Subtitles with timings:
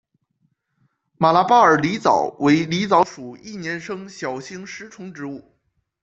[1.19, 5.53] 马拉巴尔狸藻为狸藻属一年生小型食虫植物。